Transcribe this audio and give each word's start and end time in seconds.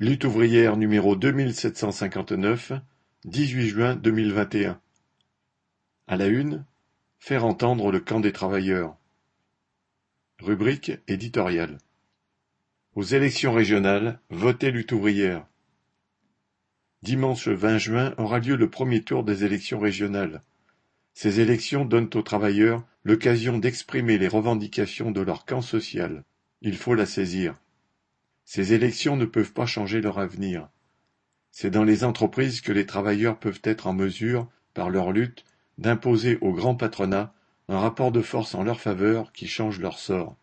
Lutte 0.00 0.22
ouvrière 0.26 0.76
numéro 0.76 1.16
deux 1.16 1.32
mille 1.32 1.52
sept 1.52 1.76
cent 1.76 1.90
cinquante-neuf, 1.90 2.70
dix-huit 3.24 3.66
juin 3.66 3.96
deux 3.96 4.12
mille 4.12 4.32
vingt 4.32 4.54
et 4.54 4.66
un. 4.66 4.80
À 6.06 6.16
la 6.16 6.28
une, 6.28 6.64
faire 7.18 7.44
entendre 7.44 7.90
le 7.90 7.98
camp 7.98 8.20
des 8.20 8.30
travailleurs. 8.30 8.96
Rubrique 10.38 10.92
éditoriale. 11.08 11.78
Aux 12.94 13.02
élections 13.02 13.52
régionales, 13.52 14.20
votez 14.30 14.70
lutte 14.70 14.92
ouvrière. 14.92 15.44
Dimanche 17.02 17.48
vingt 17.48 17.78
juin 17.78 18.14
aura 18.18 18.38
lieu 18.38 18.54
le 18.54 18.70
premier 18.70 19.02
tour 19.02 19.24
des 19.24 19.42
élections 19.42 19.80
régionales. 19.80 20.42
Ces 21.12 21.40
élections 21.40 21.84
donnent 21.84 22.10
aux 22.14 22.22
travailleurs 22.22 22.84
l'occasion 23.02 23.58
d'exprimer 23.58 24.16
les 24.16 24.28
revendications 24.28 25.10
de 25.10 25.22
leur 25.22 25.44
camp 25.44 25.60
social. 25.60 26.22
Il 26.62 26.76
faut 26.76 26.94
la 26.94 27.06
saisir. 27.06 27.56
Ces 28.50 28.72
élections 28.72 29.18
ne 29.18 29.26
peuvent 29.26 29.52
pas 29.52 29.66
changer 29.66 30.00
leur 30.00 30.18
avenir. 30.18 30.70
C'est 31.50 31.68
dans 31.68 31.84
les 31.84 32.02
entreprises 32.02 32.62
que 32.62 32.72
les 32.72 32.86
travailleurs 32.86 33.38
peuvent 33.38 33.60
être 33.62 33.86
en 33.86 33.92
mesure, 33.92 34.48
par 34.72 34.88
leur 34.88 35.12
lutte, 35.12 35.44
d'imposer 35.76 36.38
au 36.40 36.54
grand 36.54 36.74
patronat 36.74 37.34
un 37.68 37.78
rapport 37.78 38.10
de 38.10 38.22
force 38.22 38.54
en 38.54 38.62
leur 38.62 38.80
faveur 38.80 39.32
qui 39.32 39.46
change 39.46 39.80
leur 39.80 39.98
sort. 39.98 40.34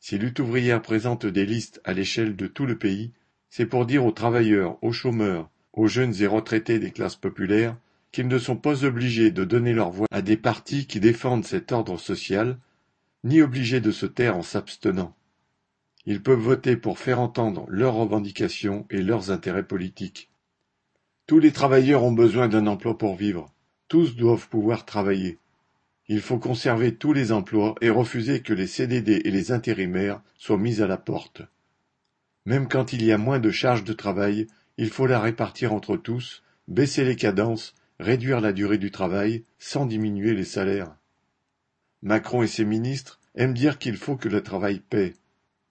Si 0.00 0.16
Lutte 0.16 0.40
ouvrière 0.40 0.80
présente 0.80 1.26
des 1.26 1.44
listes 1.44 1.78
à 1.84 1.92
l'échelle 1.92 2.36
de 2.36 2.46
tout 2.46 2.64
le 2.64 2.78
pays, 2.78 3.12
c'est 3.50 3.66
pour 3.66 3.84
dire 3.84 4.06
aux 4.06 4.10
travailleurs, 4.10 4.82
aux 4.82 4.92
chômeurs, 4.92 5.50
aux 5.74 5.88
jeunes 5.88 6.14
et 6.22 6.26
retraités 6.26 6.78
des 6.78 6.90
classes 6.90 7.16
populaires 7.16 7.76
qu'ils 8.12 8.28
ne 8.28 8.38
sont 8.38 8.56
pas 8.56 8.82
obligés 8.86 9.30
de 9.30 9.44
donner 9.44 9.74
leur 9.74 9.90
voix 9.90 10.08
à 10.10 10.22
des 10.22 10.38
partis 10.38 10.86
qui 10.86 11.00
défendent 11.00 11.44
cet 11.44 11.70
ordre 11.70 11.98
social, 11.98 12.56
ni 13.24 13.42
obligés 13.42 13.82
de 13.82 13.90
se 13.90 14.06
taire 14.06 14.38
en 14.38 14.42
s'abstenant. 14.42 15.14
Ils 16.06 16.22
peuvent 16.22 16.38
voter 16.38 16.76
pour 16.76 16.98
faire 16.98 17.20
entendre 17.20 17.66
leurs 17.68 17.94
revendications 17.94 18.86
et 18.90 19.00
leurs 19.00 19.30
intérêts 19.30 19.66
politiques. 19.66 20.30
Tous 21.26 21.38
les 21.38 21.52
travailleurs 21.52 22.04
ont 22.04 22.12
besoin 22.12 22.48
d'un 22.48 22.66
emploi 22.66 22.98
pour 22.98 23.16
vivre. 23.16 23.50
Tous 23.88 24.14
doivent 24.14 24.48
pouvoir 24.48 24.84
travailler. 24.84 25.38
Il 26.08 26.20
faut 26.20 26.38
conserver 26.38 26.94
tous 26.94 27.14
les 27.14 27.32
emplois 27.32 27.74
et 27.80 27.88
refuser 27.88 28.40
que 28.40 28.52
les 28.52 28.66
CDD 28.66 29.22
et 29.24 29.30
les 29.30 29.52
intérimaires 29.52 30.20
soient 30.36 30.58
mis 30.58 30.82
à 30.82 30.86
la 30.86 30.98
porte. 30.98 31.42
Même 32.44 32.68
quand 32.68 32.92
il 32.92 33.02
y 33.02 33.10
a 33.10 33.16
moins 33.16 33.38
de 33.38 33.50
charges 33.50 33.84
de 33.84 33.94
travail, 33.94 34.46
il 34.76 34.90
faut 34.90 35.06
la 35.06 35.18
répartir 35.18 35.72
entre 35.72 35.96
tous, 35.96 36.42
baisser 36.68 37.04
les 37.04 37.16
cadences, 37.16 37.74
réduire 37.98 38.42
la 38.42 38.52
durée 38.52 38.76
du 38.76 38.90
travail, 38.90 39.44
sans 39.58 39.86
diminuer 39.86 40.34
les 40.34 40.44
salaires. 40.44 40.94
Macron 42.02 42.42
et 42.42 42.48
ses 42.48 42.66
ministres 42.66 43.18
aiment 43.34 43.54
dire 43.54 43.78
qu'il 43.78 43.96
faut 43.96 44.16
que 44.16 44.28
le 44.28 44.42
travail 44.42 44.80
paie. 44.80 45.14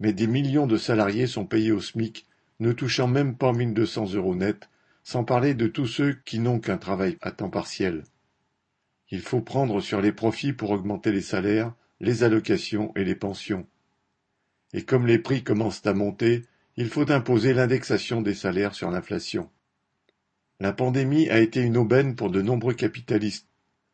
Mais 0.00 0.12
des 0.12 0.26
millions 0.26 0.66
de 0.66 0.76
salariés 0.76 1.26
sont 1.26 1.44
payés 1.44 1.72
au 1.72 1.80
SMIC, 1.80 2.26
ne 2.58 2.72
touchant 2.72 3.06
même 3.06 3.36
pas 3.36 3.52
mille 3.52 3.74
deux 3.74 3.86
cents 3.86 4.12
euros 4.12 4.34
net, 4.34 4.68
sans 5.02 5.24
parler 5.24 5.54
de 5.54 5.66
tous 5.66 5.86
ceux 5.86 6.14
qui 6.24 6.38
n'ont 6.38 6.58
qu'un 6.58 6.78
travail 6.78 7.18
à 7.22 7.30
temps 7.30 7.50
partiel. 7.50 8.04
Il 9.10 9.20
faut 9.20 9.40
prendre 9.40 9.80
sur 9.80 10.00
les 10.00 10.12
profits 10.12 10.52
pour 10.52 10.70
augmenter 10.70 11.12
les 11.12 11.22
salaires, 11.22 11.72
les 12.00 12.22
allocations 12.22 12.92
et 12.96 13.04
les 13.04 13.14
pensions. 13.14 13.66
Et 14.72 14.82
comme 14.82 15.06
les 15.06 15.18
prix 15.18 15.42
commencent 15.42 15.84
à 15.86 15.94
monter, 15.94 16.44
il 16.76 16.88
faut 16.88 17.10
imposer 17.10 17.52
l'indexation 17.52 18.22
des 18.22 18.34
salaires 18.34 18.74
sur 18.74 18.90
l'inflation. 18.90 19.50
La 20.60 20.72
pandémie 20.72 21.28
a 21.28 21.40
été 21.40 21.60
une 21.60 21.76
aubaine 21.76 22.14
pour 22.14 22.30
de 22.30 22.40
nombreux 22.40 22.74
capitalistes. 22.74 23.48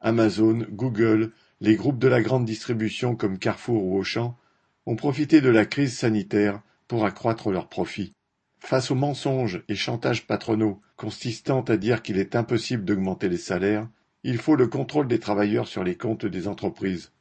Amazon, 0.00 0.66
Google, 0.70 1.32
les 1.60 1.76
groupes 1.76 1.98
de 1.98 2.08
la 2.08 2.22
grande 2.22 2.44
distribution 2.44 3.16
comme 3.16 3.38
Carrefour 3.38 3.84
ou 3.84 3.98
Auchan 3.98 4.38
ont 4.90 4.96
profité 4.96 5.40
de 5.40 5.50
la 5.50 5.66
crise 5.66 5.96
sanitaire 5.96 6.60
pour 6.88 7.04
accroître 7.04 7.52
leurs 7.52 7.68
profits. 7.68 8.12
Face 8.58 8.90
aux 8.90 8.96
mensonges 8.96 9.62
et 9.68 9.76
chantages 9.76 10.26
patronaux 10.26 10.80
consistant 10.96 11.60
à 11.60 11.76
dire 11.76 12.02
qu'il 12.02 12.18
est 12.18 12.34
impossible 12.34 12.84
d'augmenter 12.84 13.28
les 13.28 13.36
salaires, 13.36 13.88
il 14.24 14.36
faut 14.36 14.56
le 14.56 14.66
contrôle 14.66 15.06
des 15.06 15.20
travailleurs 15.20 15.68
sur 15.68 15.84
les 15.84 15.94
comptes 15.94 16.26
des 16.26 16.48
entreprises. 16.48 17.12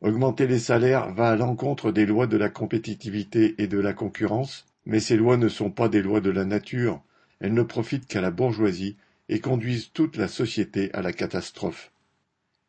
Augmenter 0.00 0.48
les 0.48 0.58
salaires 0.58 1.14
va 1.14 1.30
à 1.30 1.36
l'encontre 1.36 1.92
des 1.92 2.06
lois 2.06 2.26
de 2.26 2.36
la 2.36 2.48
compétitivité 2.48 3.54
et 3.58 3.68
de 3.68 3.78
la 3.78 3.92
concurrence, 3.92 4.66
mais 4.84 4.98
ces 4.98 5.16
lois 5.16 5.36
ne 5.36 5.48
sont 5.48 5.70
pas 5.70 5.88
des 5.88 6.02
lois 6.02 6.20
de 6.20 6.30
la 6.30 6.44
nature, 6.44 7.00
elles 7.38 7.54
ne 7.54 7.62
profitent 7.62 8.06
qu'à 8.06 8.20
la 8.20 8.32
bourgeoisie 8.32 8.96
et 9.28 9.38
conduisent 9.38 9.92
toute 9.92 10.16
la 10.16 10.26
société 10.26 10.92
à 10.92 11.02
la 11.02 11.12
catastrophe. 11.12 11.92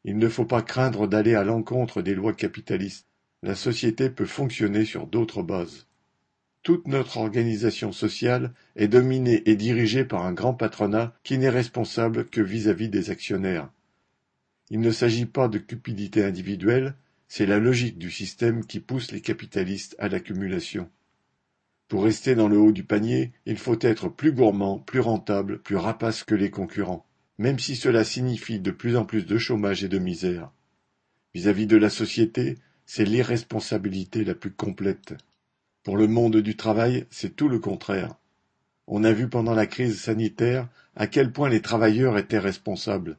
Il 0.03 0.19
ne 0.19 0.29
faut 0.29 0.45
pas 0.45 0.62
craindre 0.62 1.07
d'aller 1.07 1.33
à 1.33 1.44
l'encontre 1.44 2.03
des 2.03 2.13
lois 2.13 2.33
capitalistes 2.33 3.07
la 3.44 3.56
société 3.56 4.09
peut 4.09 4.25
fonctionner 4.25 4.86
sur 4.86 5.08
d'autres 5.08 5.44
bases. 5.44 5.88
Toute 6.64 6.88
notre 6.88 7.18
organisation 7.18 7.92
sociale 7.92 8.53
est 8.75 8.88
dominée 8.88 9.44
et 9.46 9.56
dirigée 9.56 10.03
par 10.03 10.25
un 10.25 10.34
grand 10.34 10.53
patronat 10.53 11.14
qui 11.24 11.38
n'est 11.38 11.50
responsable 11.50 12.28
que 12.28 12.42
vis-à-vis 12.42 12.90
des 12.90 13.09
actionnaires. 13.09 13.70
Il 14.70 14.81
ne 14.81 14.92
s'agit 14.92 15.25
pas 15.25 15.48
de 15.48 15.59
cupidité 15.59 16.24
individuelle, 16.24 16.96
c'est 17.30 17.46
la 17.46 17.59
logique 17.59 17.98
du 17.98 18.12
système 18.12 18.66
qui 18.66 18.80
pousse 18.80 19.12
les 19.12 19.22
capitalistes 19.22 19.96
à 20.00 20.09
l'accumulation. 20.09 20.90
Pour 21.88 22.04
rester 22.04 22.36
dans 22.36 22.50
le 22.50 22.58
haut 22.58 22.74
du 22.74 22.84
panier, 22.84 23.31
il 23.46 23.58
faut 23.58 23.80
être 23.80 24.09
plus 24.09 24.34
gourmand, 24.34 24.80
plus 24.80 25.00
rentable, 25.00 25.59
plus 25.59 25.78
rapace 25.78 26.24
que 26.24 26.36
les 26.36 26.50
concurrents, 26.50 27.06
même 27.38 27.59
si 27.59 27.78
cela 27.78 28.04
signifie 28.04 28.59
de 28.59 28.72
plus 28.72 28.98
en 28.98 29.06
plus 29.06 29.25
de 29.25 29.38
chômage 29.38 29.86
et 29.86 29.88
de 29.88 30.00
misère. 30.00 30.52
Vis-à-vis 31.34 31.64
-vis 31.64 31.68
de 31.68 31.78
la 31.78 31.90
société, 31.90 32.58
c'est 32.88 33.06
l'irresponsabilité 33.06 34.24
la 34.24 34.34
plus 34.34 34.52
complète. 34.52 35.14
Pour 35.84 35.98
le 35.98 36.08
monde 36.08 36.38
du 36.38 36.56
travail, 36.56 37.06
c'est 37.12 37.36
tout 37.36 37.50
le 37.50 37.59
contraire. 37.59 38.16
On 38.88 39.03
a 39.03 39.12
vu 39.12 39.28
pendant 39.28 39.53
la 39.53 39.68
crise 39.68 40.00
sanitaire 40.00 40.68
à 40.96 41.06
quel 41.06 41.31
point 41.31 41.50
les 41.50 41.62
travailleurs 41.62 42.18
étaient 42.18 42.40
responsables. 42.40 43.18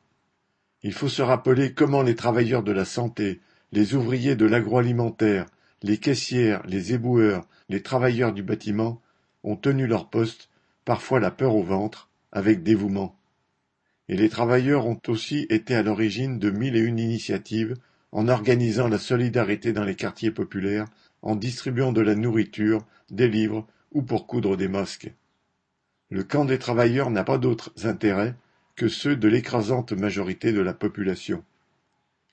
Il 0.83 0.95
faut 0.95 1.09
se 1.09 1.23
rappeler 1.23 1.75
comment 1.75 2.03
les 2.03 2.15
travailleurs 2.15 2.63
de 2.63 2.73
la 2.73 2.87
santé, 2.87 3.41
les 3.71 3.95
ouvriers 3.95 4.37
de 4.37 4.47
l'agroalimentaire, 4.47 5.47
les 5.83 5.99
caissières, 5.99 6.67
les 6.67 6.95
éboueurs, 6.95 7.47
les 7.69 7.83
travailleurs 7.83 8.33
du 8.33 8.43
bâtiment 8.43 9.03
ont 9.45 9.57
tenu 9.57 9.87
leur 9.87 10.09
poste, 10.09 10.49
parfois 10.87 11.21
la 11.21 11.31
peur 11.31 11.55
au 11.55 11.63
ventre, 11.63 12.09
avec 12.33 12.63
dévouement. 12.63 13.17
Et 14.09 14.17
les 14.17 14.31
travailleurs 14.31 14.87
ont 14.87 15.01
aussi 15.09 15.47
été 15.51 15.75
à 15.75 15.83
l'origine 15.83 16.39
de 16.39 16.51
mille 16.51 16.77
et 16.77 16.81
une 16.81 16.99
initiatives 16.99 17.75
en 18.13 18.29
organisant 18.29 18.89
la 18.89 18.99
solidarité 18.99 19.73
dans 19.73 19.85
les 19.85 19.95
quartiers 19.95 20.31
populaires, 20.31 20.87
en 21.23 21.37
distribuant 21.37 21.93
de 21.93 22.01
la 22.01 22.15
nourriture, 22.15 22.87
des 23.11 23.29
livres 23.29 23.67
ou 23.93 24.03
pour 24.03 24.27
coudre 24.27 24.57
des 24.57 24.69
masques. 24.69 25.13
Le 26.11 26.25
camp 26.25 26.45
des 26.45 26.59
travailleurs 26.59 27.11
n'a 27.11 27.25
pas 27.25 27.39
d'autres 27.39 27.73
intérêts 27.85 28.35
que 28.77 28.89
ceux 28.89 29.17
de 29.17 29.29
l'écrasante 29.29 29.93
majorité 29.93 30.53
de 30.53 30.61
la 30.61 30.73
population. 30.73 31.45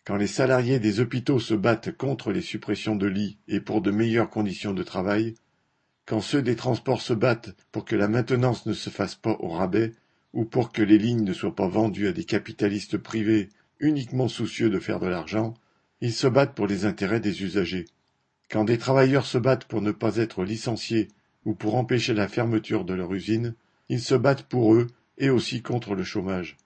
Quand 0.05 0.15
les 0.15 0.27
salariés 0.27 0.79
des 0.79 0.99
hôpitaux 0.99 1.39
se 1.39 1.55
battent 1.55 1.97
contre 1.97 2.31
les 2.31 2.41
suppressions 2.41 2.95
de 2.95 3.07
lits 3.07 3.39
et 3.47 3.59
pour 3.59 3.81
de 3.81 3.91
meilleures 3.91 4.29
conditions 4.29 4.73
de 4.73 4.83
travail, 4.83 5.33
quand 6.05 6.21
ceux 6.21 6.43
des 6.43 6.55
transports 6.55 7.01
se 7.01 7.13
battent 7.13 7.55
pour 7.71 7.83
que 7.83 7.95
la 7.95 8.07
maintenance 8.07 8.67
ne 8.67 8.73
se 8.73 8.91
fasse 8.91 9.15
pas 9.15 9.35
au 9.39 9.49
rabais 9.49 9.93
ou 10.33 10.45
pour 10.45 10.71
que 10.71 10.83
les 10.83 10.99
lignes 10.99 11.23
ne 11.23 11.33
soient 11.33 11.55
pas 11.55 11.67
vendues 11.67 12.07
à 12.07 12.11
des 12.11 12.25
capitalistes 12.25 12.97
privés 12.97 13.49
uniquement 13.79 14.27
soucieux 14.27 14.69
de 14.69 14.79
faire 14.79 14.99
de 14.99 15.07
l'argent, 15.07 15.55
ils 16.01 16.13
se 16.13 16.27
battent 16.27 16.55
pour 16.55 16.67
les 16.67 16.85
intérêts 16.85 17.19
des 17.19 17.43
usagers. 17.43 17.85
Quand 18.49 18.63
des 18.63 18.77
travailleurs 18.77 19.25
se 19.25 19.37
battent 19.37 19.65
pour 19.65 19.81
ne 19.81 19.91
pas 19.91 20.17
être 20.17 20.43
licenciés 20.43 21.07
ou 21.45 21.53
pour 21.53 21.75
empêcher 21.75 22.13
la 22.13 22.27
fermeture 22.27 22.85
de 22.85 22.93
leur 22.93 23.13
usine, 23.13 23.55
ils 23.89 24.01
se 24.01 24.15
battent 24.15 24.43
pour 24.43 24.73
eux 24.73 24.87
et 25.17 25.29
aussi 25.29 25.61
contre 25.61 25.95
le 25.95 26.03
chômage. 26.03 26.57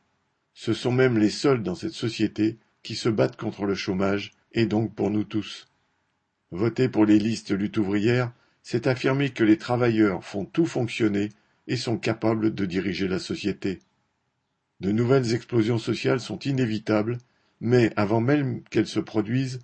Ce 0.53 0.73
sont 0.73 0.91
même 0.91 1.18
les 1.18 1.29
seuls 1.29 1.63
dans 1.63 1.75
cette 1.75 1.94
société 1.94 2.57
qui 2.84 2.95
se 2.95 3.09
battent 3.09 3.38
contre 3.38 3.66
le 3.66 3.75
chômage 3.75 4.31
et 4.53 4.66
donc 4.66 4.94
pour 4.94 5.09
nous 5.09 5.23
tous. 5.23 5.68
Voter 6.51 6.89
pour 6.89 7.06
les 7.06 7.19
listes 7.19 7.51
lutte 7.51 7.78
ouvrière, 7.78 8.31
c'est 8.63 8.88
affirmer 8.88 9.29
que 9.29 9.44
les 9.44 9.57
travailleurs 9.57 10.23
font 10.23 10.45
tout 10.45 10.66
fonctionner 10.66 11.29
et 11.68 11.78
sont 11.78 11.98
capables 11.98 12.53
de 12.53 12.65
diriger 12.65 13.07
la 13.07 13.19
société. 13.19 13.80
De 14.80 14.92
nouvelles 14.92 15.33
explosions 15.33 15.77
sociales 15.77 16.19
sont 16.19 16.39
inévitables 16.39 17.19
mais 17.61 17.91
avant 17.95 18.21
même 18.21 18.63
qu'elles 18.63 18.88
se 18.88 19.00
produisent, 19.00 19.59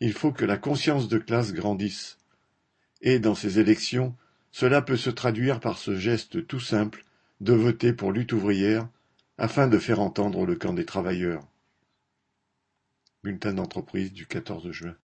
il 0.00 0.12
faut 0.12 0.32
que 0.32 0.44
la 0.44 0.56
conscience 0.56 1.08
de 1.08 1.18
classe 1.18 1.52
grandisse. 1.52 2.18
Et 3.02 3.18
dans 3.18 3.34
ces 3.34 3.58
élections, 3.58 4.14
cela 4.52 4.82
peut 4.82 4.96
se 4.96 5.10
traduire 5.10 5.60
par 5.60 5.78
ce 5.78 5.96
geste 5.96 6.46
tout 6.46 6.60
simple 6.60 7.04
de 7.40 7.52
voter 7.52 7.92
pour 7.92 8.12
lutte 8.12 8.32
ouvrière 8.32 8.88
afin 9.38 9.68
de 9.68 9.78
faire 9.78 10.00
entendre 10.00 10.44
le 10.44 10.56
camp 10.56 10.74
des 10.74 10.84
travailleurs. 10.84 11.46
Bulletin 13.22 13.54
d'entreprise 13.54 14.12
du 14.12 14.26
14 14.26 14.70
juin. 14.70 14.96